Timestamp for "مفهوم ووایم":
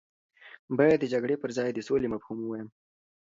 2.13-2.67